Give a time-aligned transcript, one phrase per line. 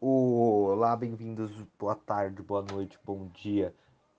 [0.00, 3.74] Olá, bem-vindos, boa tarde, boa noite, bom dia.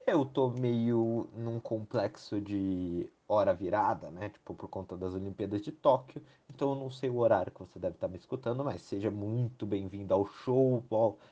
[0.08, 4.30] Eu tô meio num complexo de hora virada, né?
[4.30, 6.24] Tipo, por conta das Olimpíadas de Tóquio.
[6.50, 9.66] Então eu não sei o horário que você deve estar me escutando, mas seja muito
[9.66, 10.84] bem-vindo ao show,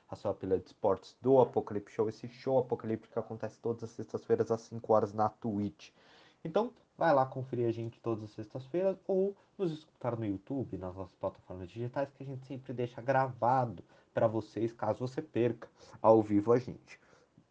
[0.08, 2.10] a sua pilha de esportes do Apocalipse Show.
[2.10, 5.90] Esse show apocalíptico acontece todas as sextas-feiras às 5 horas na Twitch.
[6.44, 10.96] Então, vai lá conferir a gente todas as sextas-feiras ou nos escutar no YouTube, nas
[10.96, 13.84] nossas plataformas digitais, que a gente sempre deixa gravado
[14.14, 15.68] para vocês, caso você perca
[16.02, 17.00] ao vivo a gente.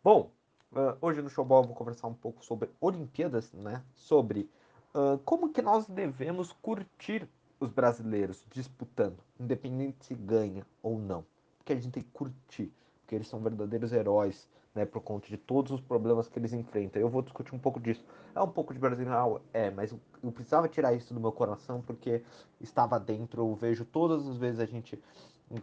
[0.03, 0.30] Bom,
[0.73, 3.83] uh, hoje no Showball eu vou conversar um pouco sobre Olimpíadas, né?
[3.95, 4.48] Sobre
[4.95, 11.25] uh, como que nós devemos curtir os brasileiros disputando, independente se ganha ou não.
[11.59, 15.37] Porque a gente tem que curtir, porque eles são verdadeiros heróis né, por conta de
[15.37, 17.01] todos os problemas que eles enfrentam.
[17.01, 18.05] Eu vou discutir um pouco disso.
[18.34, 22.23] É um pouco de brasileiro, é, mas eu precisava tirar isso do meu coração porque
[22.61, 23.42] estava dentro.
[23.42, 25.01] Eu vejo todas as vezes a gente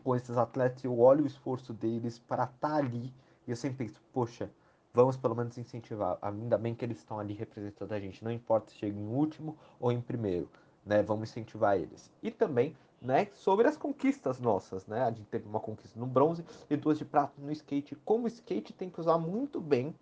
[0.03, 3.13] com esses atletas, eu olho o esforço deles para estar tá ali
[3.47, 4.49] e eu sempre penso, poxa,
[4.93, 6.17] vamos pelo menos incentivar.
[6.21, 9.57] Ainda bem que eles estão ali representando a gente, não importa se chega em último
[9.79, 10.49] ou em primeiro,
[10.85, 11.01] né?
[11.01, 12.11] Vamos incentivar eles.
[12.21, 15.03] E também né, sobre as conquistas nossas, né?
[15.03, 17.95] A gente teve uma conquista no bronze e duas de prata no skate.
[18.03, 19.95] Como o skate tem que usar muito bem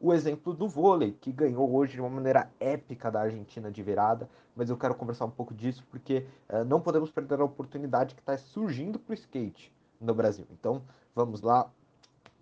[0.00, 4.28] o exemplo do vôlei, que ganhou hoje de uma maneira épica da Argentina de virada,
[4.54, 8.20] mas eu quero conversar um pouco disso porque uh, não podemos perder a oportunidade que
[8.20, 10.46] está surgindo para o skate no Brasil.
[10.50, 10.82] Então,
[11.14, 11.70] vamos lá,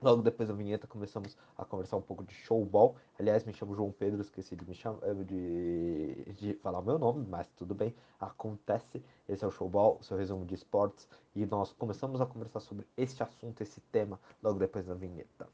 [0.02, 2.96] Logo depois da vinheta começamos a conversar um pouco de showball.
[3.18, 7.27] Aliás, me chamo João Pedro, esqueci de me chamar de, de falar o meu nome,
[7.27, 9.02] mas tudo bem, acontece.
[9.27, 12.86] Esse é o showball, o seu resumo de esportes, e nós começamos a conversar sobre
[12.94, 15.48] este assunto, esse tema, logo depois da vinheta.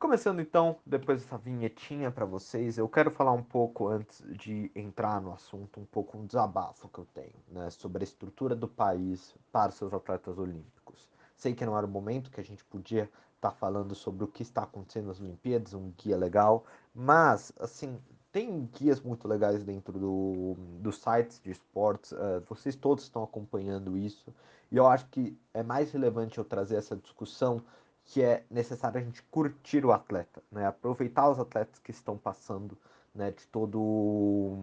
[0.00, 5.20] Começando então, depois dessa vinhetinha para vocês, eu quero falar um pouco antes de entrar
[5.20, 9.34] no assunto, um pouco um desabafo que eu tenho, né, sobre a estrutura do país
[9.52, 11.06] para seus atletas olímpicos.
[11.36, 14.26] Sei que não era o momento que a gente podia estar tá falando sobre o
[14.26, 16.64] que está acontecendo nas Olimpíadas, um guia legal,
[16.94, 18.00] mas, assim,
[18.32, 23.98] tem guias muito legais dentro do, dos sites de esportes, uh, vocês todos estão acompanhando
[23.98, 24.34] isso,
[24.72, 27.62] e eu acho que é mais relevante eu trazer essa discussão
[28.04, 30.66] que é necessário a gente curtir o atleta, né?
[30.66, 32.76] aproveitar os atletas que estão passando
[33.14, 34.56] né, de, todo,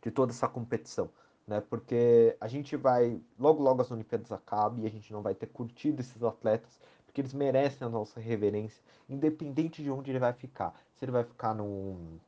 [0.00, 1.10] de toda essa competição
[1.46, 1.60] né?
[1.60, 5.46] Porque a gente vai logo logo as Olimpíadas acabam e a gente não vai ter
[5.46, 10.74] curtido esses atletas porque eles merecem a nossa reverência, independente de onde ele vai ficar.
[10.96, 12.18] Se ele vai ficar no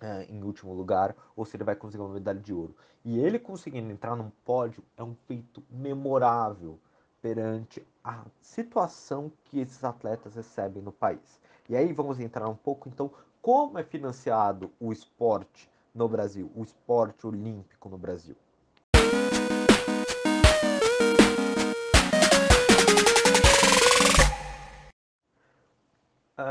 [0.00, 2.74] é, em último lugar ou se ele vai conseguir uma medalha de ouro.
[3.04, 6.78] E ele conseguindo entrar num pódio é um feito memorável
[7.26, 11.40] perante a situação que esses atletas recebem no país.
[11.68, 13.10] E aí vamos entrar um pouco então
[13.42, 18.36] como é financiado o esporte no Brasil, o esporte olímpico no Brasil.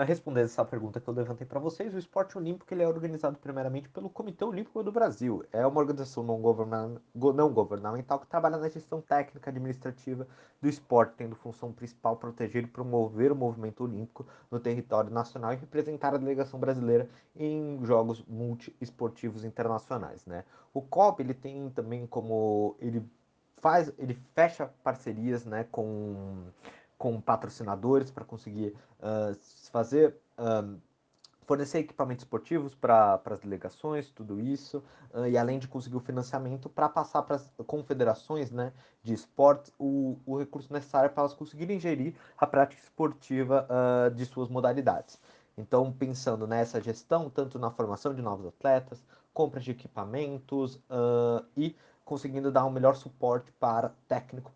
[0.07, 3.88] Respondendo essa pergunta que eu levantei para vocês, o esporte olímpico ele é organizado primeiramente
[3.88, 5.46] pelo Comitê Olímpico do Brasil.
[5.51, 10.28] É uma organização não, governamental, não governamental que trabalha na gestão técnica administrativa
[10.59, 15.57] do esporte, tendo função principal proteger e promover o movimento olímpico no território nacional e
[15.57, 20.25] representar a delegação brasileira em jogos multiesportivos internacionais.
[20.25, 20.45] Né?
[20.74, 23.07] O COB ele tem também como ele
[23.57, 26.47] faz, ele fecha parcerias né, com
[26.97, 29.35] com patrocinadores para conseguir uh,
[29.72, 30.79] fazer um,
[31.45, 34.83] fornecer equipamentos esportivos para as delegações, tudo isso,
[35.13, 38.73] uh, e além de conseguir o financiamento para passar para as confederações né,
[39.03, 44.25] de esportes o, o recurso necessário para elas conseguirem gerir a prática esportiva uh, de
[44.25, 45.19] suas modalidades.
[45.57, 51.75] Então, pensando nessa gestão, tanto na formação de novos atletas, compras de equipamentos uh, e
[52.06, 54.52] conseguindo dar um melhor suporte para técnico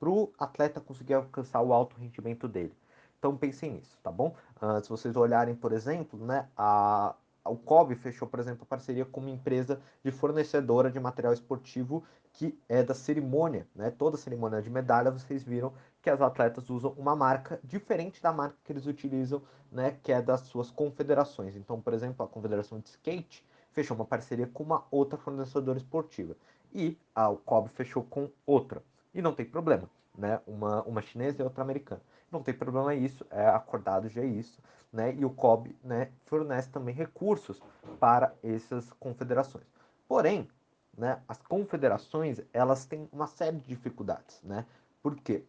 [0.00, 2.74] para o atleta conseguir alcançar o alto rendimento dele.
[3.18, 4.34] Então pensem nisso, tá bom?
[4.60, 9.20] Uh, se vocês olharem, por exemplo, né, a, o COB fechou, por exemplo, parceria com
[9.20, 13.92] uma empresa de fornecedora de material esportivo que é da cerimônia, né?
[13.92, 15.72] Toda cerimônia de medalha, vocês viram
[16.02, 19.40] que as atletas usam uma marca diferente da marca que eles utilizam,
[19.70, 19.96] né?
[20.02, 21.54] Que é das suas confederações.
[21.54, 26.34] Então, por exemplo, a Confederação de Skate fechou uma parceria com uma outra fornecedora esportiva
[26.74, 28.82] e a, COB fechou com outra.
[29.14, 30.40] E não tem problema, né?
[30.46, 32.02] Uma, uma chinesa e outra americana.
[32.30, 34.60] Não tem problema isso, é acordado já isso,
[34.92, 35.14] né?
[35.14, 37.62] E o COB né, fornece também recursos
[38.00, 39.66] para essas confederações.
[40.08, 40.48] Porém,
[40.96, 44.66] né, as confederações elas têm uma série de dificuldades, né?
[45.02, 45.44] Por quê?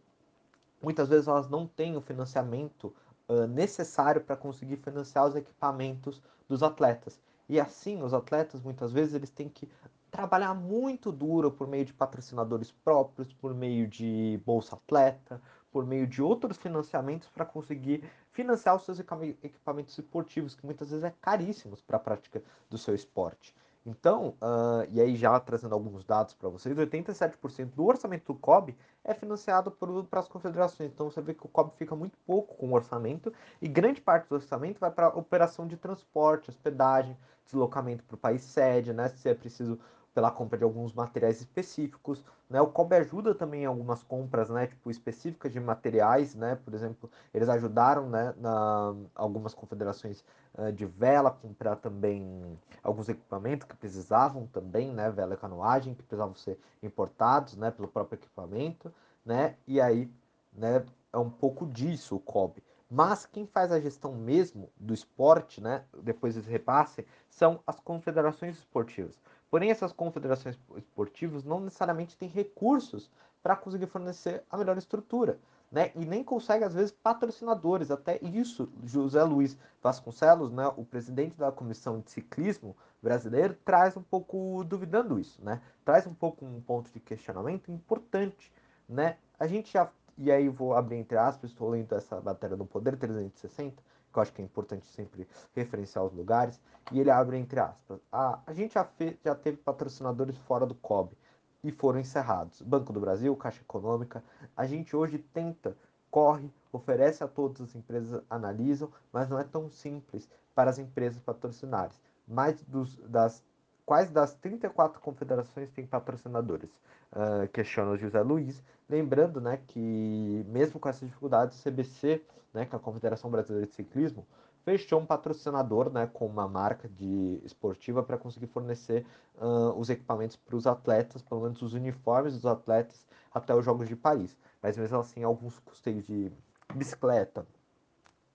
[0.80, 2.94] Muitas vezes elas não têm o financiamento
[3.28, 7.18] uh, necessário para conseguir financiar os equipamentos dos atletas.
[7.48, 9.68] E assim, os atletas muitas vezes eles têm que
[10.16, 16.06] trabalhar muito duro por meio de patrocinadores próprios, por meio de Bolsa Atleta, por meio
[16.06, 18.02] de outros financiamentos para conseguir
[18.32, 22.94] financiar os seus equipamentos esportivos, que muitas vezes é caríssimos para a prática do seu
[22.94, 23.54] esporte.
[23.84, 28.74] Então, uh, e aí já trazendo alguns dados para vocês, 87% do orçamento do COB
[29.04, 30.90] é financiado para as confederações.
[30.90, 33.30] Então você vê que o COB fica muito pouco com o orçamento
[33.60, 38.42] e grande parte do orçamento vai para operação de transporte, hospedagem, deslocamento para o país
[38.42, 39.08] sede, né?
[39.10, 39.78] Se é preciso
[40.16, 42.58] pela compra de alguns materiais específicos, né?
[42.58, 44.66] O COB ajuda também em algumas compras, né?
[44.66, 46.56] Tipo específicas de materiais, né?
[46.64, 48.32] Por exemplo, eles ajudaram, né?
[48.38, 50.24] Na algumas confederações
[50.54, 55.10] uh, de vela comprar também alguns equipamentos que precisavam também, né?
[55.10, 57.70] Vela e canoagem que precisavam ser importados, né?
[57.70, 58.90] Pelo próprio equipamento,
[59.22, 59.56] né?
[59.66, 60.10] E aí,
[60.50, 60.82] né?
[61.12, 62.62] É um pouco disso o COB.
[62.90, 65.84] Mas quem faz a gestão mesmo do esporte, né?
[66.02, 69.18] Depois desse repasse, são as confederações esportivas.
[69.50, 73.10] Porém, essas confederações esportivas não necessariamente têm recursos
[73.42, 75.38] para conseguir fornecer a melhor estrutura.
[75.70, 75.90] Né?
[75.96, 77.90] E nem consegue, às vezes, patrocinadores.
[77.90, 84.02] Até isso, José Luiz Vasconcelos, né, o presidente da Comissão de Ciclismo brasileiro, traz um
[84.02, 85.60] pouco duvidando isso, né?
[85.84, 88.52] Traz um pouco um ponto de questionamento importante,
[88.88, 89.16] né?
[89.38, 92.96] A gente já, e aí vou abrir entre aspas, estou lendo essa matéria do Poder
[92.96, 93.82] 360,
[94.12, 96.60] que eu acho que é importante sempre referenciar os lugares,
[96.92, 98.00] e ele abre entre aspas.
[98.10, 101.16] Ah, a gente já, fez, já teve patrocinadores fora do COB
[101.62, 102.62] e foram encerrados.
[102.62, 104.22] Banco do Brasil, Caixa Econômica.
[104.56, 105.76] A gente hoje tenta,
[106.10, 111.20] corre, oferece a todas as empresas, analisam, mas não é tão simples para as empresas
[111.20, 111.96] patrocinarem.
[112.26, 113.44] Mais dos, das
[113.86, 116.70] quais das 34 confederações têm patrocinadores?
[117.12, 118.62] Uh, questiona o José Luiz.
[118.88, 122.20] Lembrando né, que, mesmo com essas dificuldades, o CBC,
[122.52, 124.26] né, que é a Confederação Brasileira de Ciclismo,
[124.64, 129.06] fechou um patrocinador né, com uma marca de esportiva para conseguir fornecer
[129.36, 133.88] uh, os equipamentos para os atletas, pelo menos os uniformes dos atletas, até os Jogos
[133.88, 134.36] de Paris.
[134.60, 136.32] Mas mesmo assim, alguns custeios de
[136.74, 137.46] bicicleta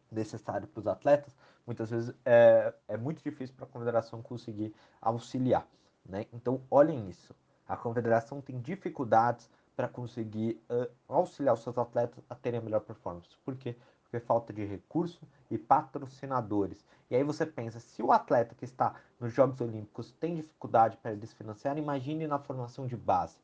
[0.09, 5.67] necessário para os atletas, muitas vezes é, é muito difícil para a confederação conseguir auxiliar.
[6.05, 6.25] Né?
[6.33, 7.35] Então, olhem isso.
[7.67, 12.81] A confederação tem dificuldades para conseguir uh, auxiliar os seus atletas a terem a melhor
[12.81, 13.29] performance.
[13.43, 13.75] Por quê?
[14.03, 16.85] Porque falta de recurso e patrocinadores.
[17.09, 21.15] E aí você pensa, se o atleta que está nos Jogos Olímpicos tem dificuldade para
[21.15, 23.37] desfinanciar, imagine na formação de base.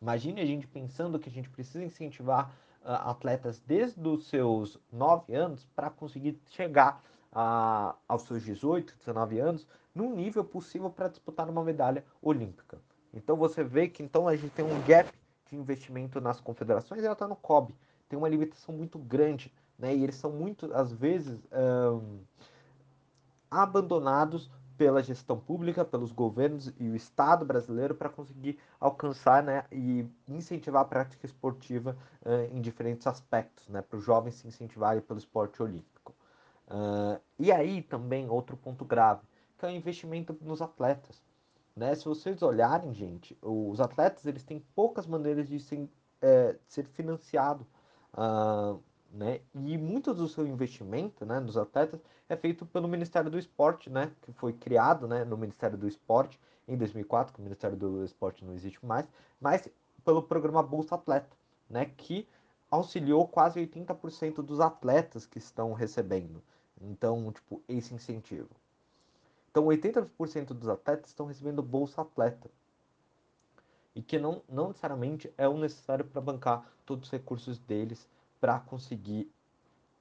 [0.00, 2.50] Imagine a gente pensando que a gente precisa incentivar
[2.82, 7.02] uh, atletas desde os seus 9 anos para conseguir chegar
[7.34, 12.78] uh, aos seus 18, 19 anos num nível possível para disputar uma medalha olímpica.
[13.12, 15.10] Então você vê que então a gente tem um gap
[15.48, 17.74] de investimento nas confederações e ela está no COB.
[18.08, 19.94] Tem uma limitação muito grande né?
[19.94, 21.40] E eles são muito, às vezes,
[23.50, 30.04] abandonados pela gestão pública, pelos governos e o Estado brasileiro para conseguir alcançar né, e
[30.26, 35.20] incentivar a prática esportiva uh, em diferentes aspectos, né, para os jovens se incentivarem pelo
[35.20, 35.93] esporte olímpico.
[36.68, 39.22] Uh, e aí também outro ponto grave,
[39.58, 41.22] que é o investimento nos atletas.
[41.76, 41.94] Né?
[41.94, 45.88] Se vocês olharem, gente, os atletas eles têm poucas maneiras de ser,
[46.22, 47.66] é, ser financiado.
[48.12, 48.80] Uh,
[49.14, 49.40] né?
[49.54, 54.10] E muito do seu investimento, né, dos atletas é feito pelo Ministério do Esporte, né,
[54.22, 58.44] que foi criado, né, no Ministério do Esporte em 2004, que o Ministério do Esporte
[58.44, 59.06] não existe mais,
[59.40, 59.68] mas
[60.04, 61.36] pelo programa Bolsa Atleta,
[61.70, 62.28] né, que
[62.68, 66.42] auxiliou quase 80% dos atletas que estão recebendo.
[66.90, 68.50] Então, tipo, esse incentivo.
[69.50, 72.50] Então, 80% dos atletas estão recebendo Bolsa Atleta.
[73.94, 78.08] E que não, não necessariamente é o necessário para bancar todos os recursos deles
[78.40, 79.30] para conseguir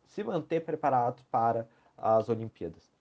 [0.05, 2.91] se manter preparados para as Olimpíadas,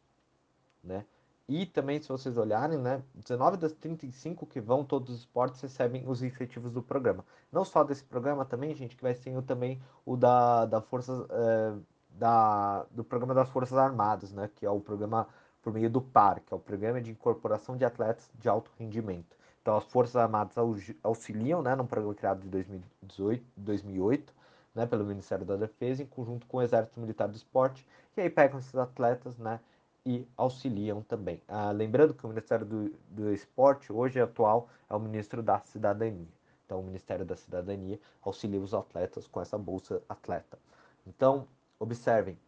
[0.84, 1.04] né?
[1.48, 6.08] E também, se vocês olharem, né, 19 das 35 que vão todos os esportes recebem
[6.08, 7.24] os incentivos do programa.
[7.50, 11.74] Não só desse programa também, gente, que vai ser também o da, da Forças, é,
[12.18, 15.26] da, do programa das Forças Armadas, né, que é o programa
[15.62, 19.36] por meio do PAR, que é o Programa de Incorporação de Atletas de Alto Rendimento.
[19.60, 20.56] Então, as Forças Armadas
[21.02, 24.34] auxiliam, né, num programa criado de 2018, 2008,
[24.74, 28.28] né, pelo Ministério da Defesa, em conjunto com o Exército Militar do Esporte, e aí
[28.28, 29.60] pegam esses atletas né,
[30.04, 31.40] e auxiliam também.
[31.46, 36.26] Ah, lembrando que o Ministério do, do Esporte, hoje atual, é o Ministro da Cidadania.
[36.66, 40.58] Então, o Ministério da Cidadania auxilia os atletas com essa bolsa atleta.
[41.06, 41.46] Então,
[41.82, 42.38] observem,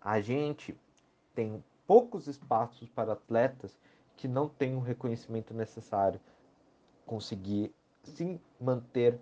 [0.00, 0.78] a gente
[1.34, 3.78] tem poucos espaços para atletas
[4.16, 6.20] que não têm o reconhecimento necessário
[7.04, 9.18] conseguir se manter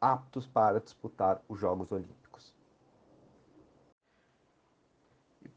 [0.00, 2.26] aptos para disputar os Jogos Olímpicos.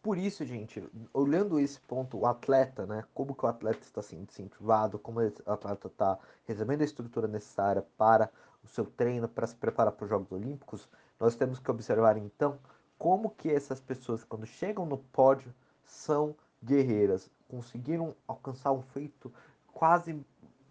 [0.01, 3.03] por isso, gente, olhando esse ponto, o atleta, né?
[3.13, 7.85] Como que o atleta está sendo incentivado, como o atleta está recebendo a estrutura necessária
[7.97, 8.31] para
[8.63, 10.87] o seu treino, para se preparar para os Jogos Olímpicos,
[11.19, 12.59] nós temos que observar então
[12.97, 15.53] como que essas pessoas, quando chegam no pódio,
[15.85, 19.31] são guerreiras, conseguiram alcançar um feito
[19.71, 20.23] quase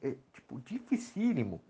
[0.03, 1.61] é, tipo dificílimo,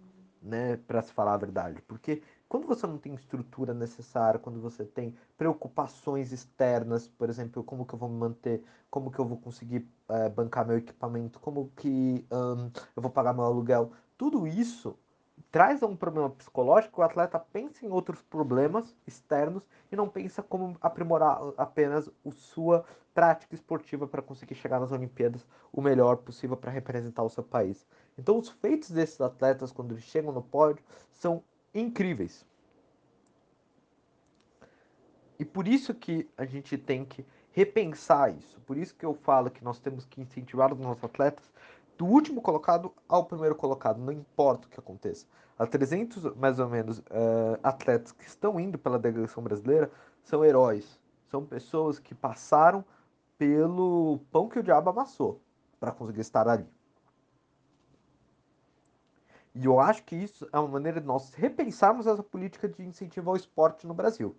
[0.43, 4.85] né, para se falar a verdade, porque quando você não tem estrutura necessária, quando você
[4.85, 9.37] tem preocupações externas, por exemplo, como que eu vou me manter, como que eu vou
[9.37, 14.97] conseguir é, bancar meu equipamento, como que eu vou pagar meu aluguel, tudo isso
[15.51, 20.77] traz um problema psicológico, o atleta pensa em outros problemas externos e não pensa como
[20.81, 26.71] aprimorar apenas a sua prática esportiva para conseguir chegar nas Olimpíadas o melhor possível para
[26.71, 27.87] representar o seu país.
[28.17, 31.43] Então, os feitos desses atletas quando eles chegam no pódio são
[31.75, 32.47] incríveis.
[35.39, 38.61] E por isso que a gente tem que repensar isso.
[38.61, 41.51] Por isso que eu falo que nós temos que incentivar os nossos atletas
[41.99, 45.27] do último colocado ao primeiro colocado, não importa o que aconteça.
[45.59, 49.91] Há 300, mais ou menos, uh, atletas que estão indo pela delegação brasileira
[50.23, 51.01] são heróis.
[51.29, 52.85] São pessoas que passaram
[53.37, 55.43] pelo pão que o diabo amassou
[55.81, 56.67] para conseguir estar ali.
[59.53, 63.31] E eu acho que isso é uma maneira de nós repensarmos essa política de incentivo
[63.31, 64.37] ao esporte no Brasil,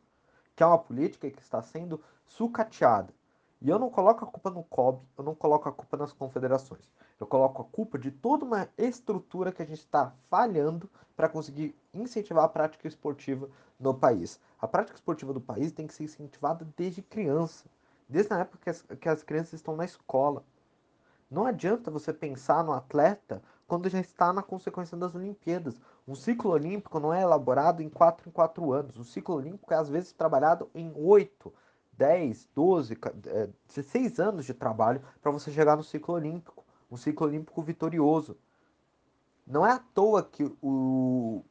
[0.56, 3.13] que é uma política que está sendo sucateada.
[3.62, 6.89] E eu não coloco a culpa no COB, eu não coloco a culpa nas confederações.
[7.20, 11.75] Eu coloco a culpa de toda uma estrutura que a gente está falhando para conseguir
[11.94, 14.39] incentivar a prática esportiva no país.
[14.62, 17.66] A prática esportiva do país tem que ser incentivada desde criança,
[18.08, 20.44] desde a época que as, que as crianças estão na escola.
[21.30, 25.80] Não adianta você pensar no atleta quando já está na consequência das Olimpíadas.
[26.08, 28.98] Um ciclo olímpico não é elaborado em 4 em 4 anos.
[28.98, 31.54] O ciclo olímpico é às vezes trabalhado em 8,
[32.00, 32.98] 10, 12,
[33.68, 36.63] 16 anos de trabalho para você chegar no ciclo olímpico.
[36.89, 38.38] Um ciclo olímpico vitorioso.
[39.46, 41.44] Não é à toa que o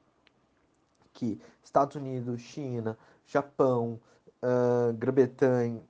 [1.13, 4.01] que Estados Unidos, China, Japão,
[4.43, 5.83] uh, Grã-Bretanha,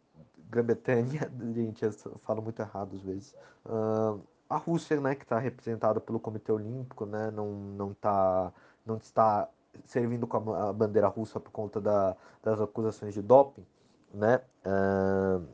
[0.51, 3.35] Grã-Bretanha, gente, eu falo muito errado às vezes,
[3.67, 8.53] uh, a Rússia, né, que está representada pelo Comitê Olímpico, né, não, não, tá,
[8.87, 9.49] não está
[9.85, 13.65] servindo com a bandeira russa por conta da, das acusações de doping,
[14.13, 15.47] né, uh,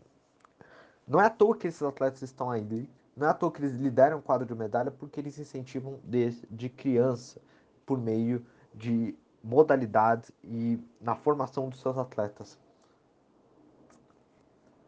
[1.06, 3.72] não é à toa que esses atletas estão aí, não é à toa que eles
[3.72, 7.40] lideram o quadro de medalha porque eles incentivam desde criança
[7.84, 8.44] por meio
[8.74, 12.58] de modalidades e na formação dos seus atletas.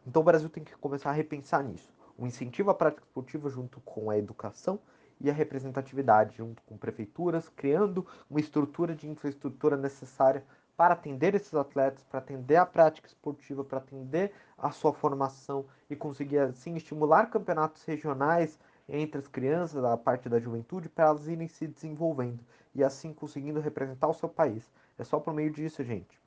[0.06, 1.92] Então o Brasil tem que começar a repensar nisso.
[2.16, 4.80] O incentivo à prática esportiva junto com a educação
[5.20, 10.44] e a representatividade, junto com prefeituras, criando uma estrutura de infraestrutura necessária
[10.76, 15.97] para atender esses atletas, para atender a prática esportiva, para atender a sua formação e
[15.97, 21.49] conseguir assim estimular campeonatos regionais entre as crianças, a parte da juventude, para elas irem
[21.49, 22.40] se desenvolvendo
[22.75, 24.71] e assim conseguindo representar o seu país.
[24.99, 26.21] É só por meio disso, gente.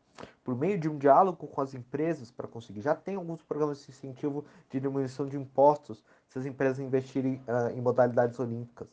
[0.44, 2.82] Por meio de um diálogo com as empresas para conseguir.
[2.82, 7.70] Já tem alguns programas de incentivo de diminuição de impostos se as empresas investirem uh,
[7.72, 8.89] em modalidades olímpicas.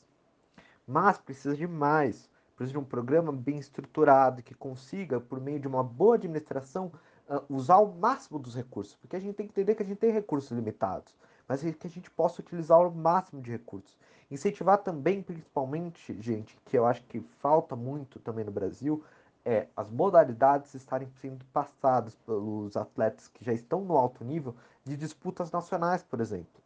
[0.87, 5.69] Mas precisa de mais precisa de um programa bem estruturado que consiga, por meio de
[5.69, 6.91] uma boa administração,
[7.29, 8.97] uh, usar o máximo dos recursos.
[8.97, 11.15] Porque a gente tem que entender que a gente tem recursos limitados,
[11.47, 13.97] mas que a gente possa utilizar o máximo de recursos.
[14.31, 19.05] Incentivar também, principalmente, gente, que eu acho que falta muito também no Brasil,
[19.45, 24.97] é as modalidades estarem sendo passadas pelos atletas que já estão no alto nível de
[24.97, 26.61] disputas nacionais, por exemplo.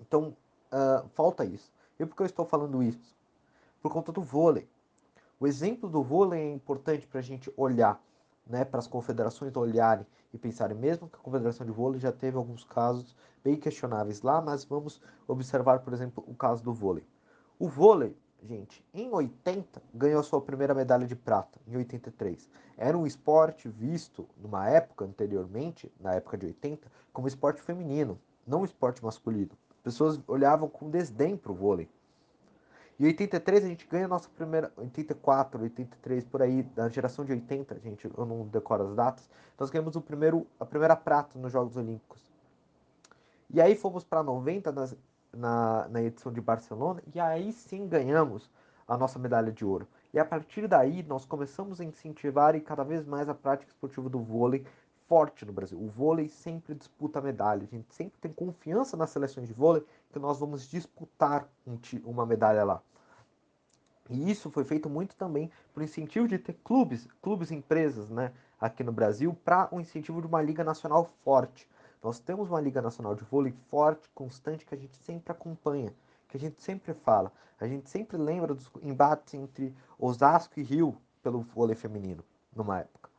[0.00, 0.36] Então,
[0.72, 1.70] uh, falta isso.
[1.98, 3.19] E por que eu estou falando isso?
[3.80, 4.68] Por conta do vôlei.
[5.38, 8.00] O exemplo do vôlei é importante para a gente olhar,
[8.46, 12.36] né, para as confederações olharem e pensarem, mesmo que a confederação de vôlei já teve
[12.36, 17.04] alguns casos bem questionáveis lá, mas vamos observar, por exemplo, o caso do vôlei.
[17.58, 22.48] O vôlei, gente, em 80 ganhou a sua primeira medalha de prata, em 83.
[22.76, 28.64] Era um esporte visto numa época anteriormente, na época de 80, como esporte feminino, não
[28.64, 29.52] esporte masculino.
[29.70, 31.88] As pessoas olhavam com desdém para o vôlei.
[33.00, 34.70] Em 83 a gente ganha a nossa primeira.
[34.76, 39.26] 84, 83, por aí, da geração de 80, gente, eu não decoro as datas.
[39.58, 42.22] Nós ganhamos o primeiro, a primeira prata nos Jogos Olímpicos.
[43.48, 44.94] E aí fomos para 90 nas,
[45.32, 48.50] na, na edição de Barcelona, e aí sim ganhamos
[48.86, 49.88] a nossa medalha de ouro.
[50.12, 54.10] E a partir daí nós começamos a incentivar e cada vez mais a prática esportiva
[54.10, 54.66] do vôlei
[55.08, 55.80] forte no Brasil.
[55.80, 57.62] O vôlei sempre disputa medalha.
[57.62, 62.26] A gente sempre tem confiança nas seleções de vôlei que nós vamos disputar um, uma
[62.26, 62.82] medalha lá.
[64.10, 68.32] E isso foi feito muito também por incentivo de ter clubes, clubes e empresas, né,
[68.60, 71.68] aqui no Brasil, para o um incentivo de uma liga nacional forte.
[72.02, 75.94] Nós temos uma Liga Nacional de Vôlei forte, constante, que a gente sempre acompanha,
[76.28, 77.30] que a gente sempre fala.
[77.60, 82.24] A gente sempre lembra dos embates entre Osasco e Rio pelo vôlei feminino,
[82.56, 83.10] numa época.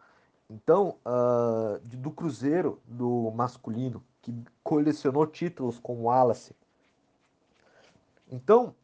[0.49, 4.33] Então, uh, do Cruzeiro, do masculino, que
[4.63, 6.55] colecionou títulos com o Wallace.
[8.29, 8.75] Então,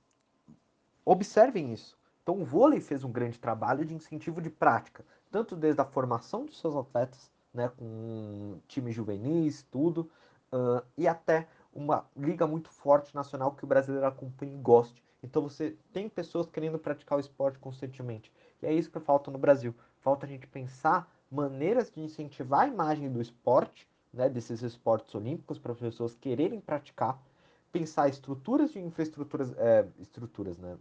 [1.03, 1.96] observem isso.
[2.27, 6.43] Então, o vôlei fez um grande trabalho de incentivo de prática, tanto desde a formação
[6.45, 10.11] dos seus atletas, né, com time juvenis, tudo,
[10.51, 15.01] uh, e até uma liga muito forte nacional que o brasileiro acompanhe e goste.
[15.23, 18.29] Então, você tem pessoas querendo praticar o esporte constantemente.
[18.61, 19.73] E é isso que falta no Brasil.
[20.01, 25.57] Falta a gente pensar maneiras de incentivar a imagem do esporte, né, desses esportes olímpicos,
[25.57, 27.23] para as pessoas quererem praticar,
[27.71, 30.77] pensar estruturas de infraestruturas, é, estruturas, né,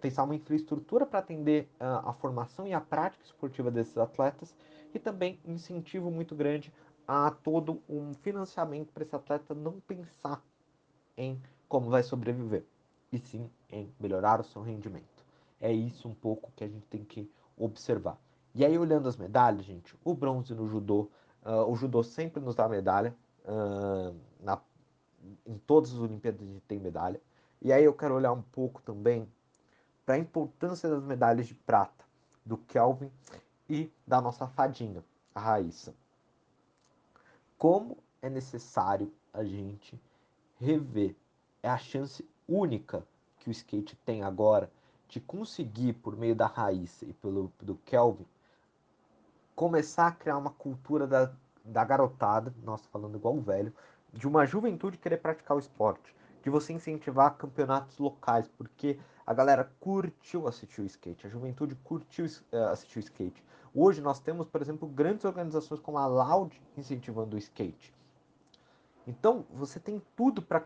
[0.00, 4.54] pensar uma infraestrutura para atender uh, a formação e a prática esportiva desses atletas
[4.94, 6.72] e também incentivo muito grande
[7.06, 10.42] a todo um financiamento para esse atleta não pensar
[11.16, 12.64] em como vai sobreviver,
[13.12, 15.24] e sim em melhorar o seu rendimento.
[15.60, 18.18] É isso um pouco que a gente tem que observar.
[18.54, 21.10] E aí, olhando as medalhas, gente, o bronze no judô,
[21.44, 23.14] uh, o judô sempre nos dá medalha,
[23.44, 24.60] uh, na,
[25.44, 27.20] em todas as Olimpíadas a gente tem medalha.
[27.60, 29.28] E aí eu quero olhar um pouco também
[30.04, 32.04] para a importância das medalhas de prata
[32.44, 33.10] do Kelvin
[33.68, 35.02] e da nossa fadinha,
[35.34, 35.94] a Raíssa.
[37.56, 40.00] Como é necessário a gente
[40.60, 41.14] rever,
[41.62, 43.06] é a chance única
[43.38, 44.70] que o skate tem agora
[45.08, 48.26] de conseguir, por meio da Raíssa e pelo do Kelvin,
[49.54, 51.32] começar a criar uma cultura da,
[51.64, 53.72] da garotada, nossa, falando igual o velho,
[54.12, 59.72] de uma juventude querer praticar o esporte, de você incentivar campeonatos locais, porque a galera
[59.80, 63.42] curtiu assistir o skate, a juventude curtiu uh, assistir o skate.
[63.74, 67.94] Hoje nós temos, por exemplo, grandes organizações como a Loud incentivando o skate.
[69.06, 70.62] Então, você tem tudo para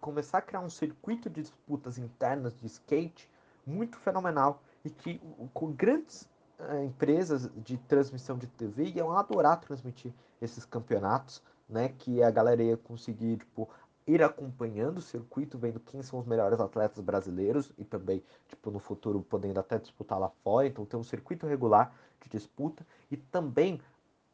[0.00, 3.28] começar a criar um circuito de disputas internas de skate
[3.66, 5.18] muito fenomenal e que
[5.54, 10.12] com grandes uh, empresas de transmissão de TV iam adorar transmitir
[10.42, 13.68] esses campeonatos, né, que a galera ia conseguir tipo,
[14.06, 18.78] ir acompanhando o circuito, vendo quem são os melhores atletas brasileiros e também, tipo, no
[18.78, 20.66] futuro podendo até disputar lá fora.
[20.66, 23.80] Então, ter um circuito regular de disputa e também,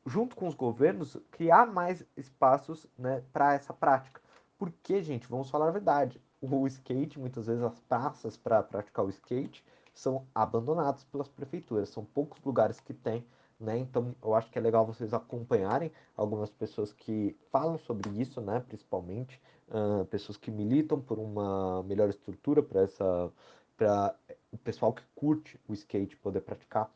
[0.07, 4.21] junto com os governos, criar mais espaços né, para essa prática.
[4.59, 9.11] Porque, gente, vamos falar a verdade, o skate, muitas vezes as praças para praticar o
[9.11, 13.27] skate são abandonadas pelas prefeituras, são poucos lugares que tem
[13.59, 13.79] né?
[13.79, 18.61] Então eu acho que é legal vocês acompanharem algumas pessoas que falam sobre isso, né?
[18.61, 23.33] Principalmente uh, pessoas que militam por uma melhor estrutura para essa,
[23.77, 24.15] para
[24.53, 26.91] o pessoal que curte o skate poder praticar.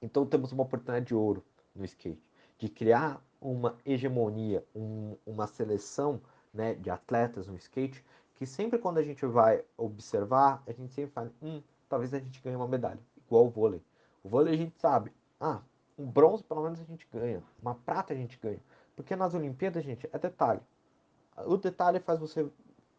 [0.00, 2.22] Então temos uma oportunidade de ouro no skate,
[2.58, 6.20] de criar uma hegemonia, um, uma seleção
[6.52, 11.10] né, de atletas no skate, que sempre quando a gente vai observar, a gente sempre
[11.12, 13.82] fala, hum, talvez a gente ganhe uma medalha, igual o vôlei.
[14.28, 15.10] O vôlei a gente sabe,
[15.40, 15.62] ah,
[15.98, 18.60] um bronze pelo menos a gente ganha, uma prata a gente ganha.
[18.94, 20.60] Porque nas Olimpíadas, gente, é detalhe.
[21.46, 22.46] O detalhe faz você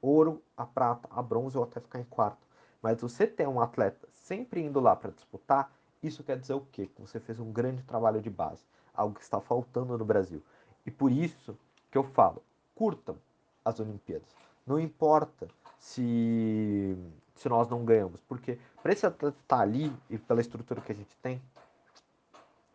[0.02, 2.48] ouro, a prata, a bronze ou até ficar em quarto.
[2.82, 6.88] Mas você ter um atleta sempre indo lá para disputar, isso quer dizer o quê?
[6.88, 10.42] Que você fez um grande trabalho de base, algo que está faltando no Brasil.
[10.84, 11.56] E por isso
[11.92, 12.42] que eu falo,
[12.74, 13.18] curtam
[13.64, 14.36] as Olimpíadas.
[14.66, 16.98] Não importa se,
[17.40, 20.92] se nós não ganhamos, porque para esse atleta estar tá ali e pela estrutura que
[20.92, 21.42] a gente tem,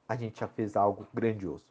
[0.09, 1.65] a gente já fez algo grandioso.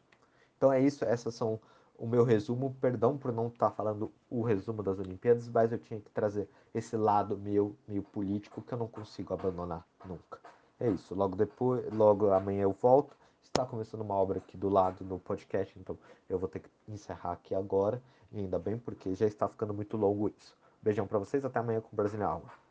[0.56, 1.58] Então é isso, essas são
[1.98, 2.76] o meu resumo.
[2.80, 6.48] Perdão por não estar tá falando o resumo das Olimpíadas, mas eu tinha que trazer
[6.72, 10.38] esse lado meu, meio político, que eu não consigo abandonar nunca.
[10.78, 11.14] É isso.
[11.14, 13.16] Logo depois, logo amanhã eu volto.
[13.42, 17.32] Está começando uma obra aqui do lado no podcast, então eu vou ter que encerrar
[17.32, 18.00] aqui agora.
[18.32, 20.56] E ainda bem, porque já está ficando muito longo isso.
[20.82, 22.63] Beijão para vocês, até amanhã com o Brasil Alma.